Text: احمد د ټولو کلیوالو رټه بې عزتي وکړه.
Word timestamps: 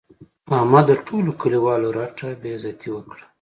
احمد 0.57 0.85
د 0.87 0.91
ټولو 1.07 1.31
کلیوالو 1.41 1.87
رټه 1.97 2.27
بې 2.41 2.51
عزتي 2.57 2.89
وکړه. 2.91 3.23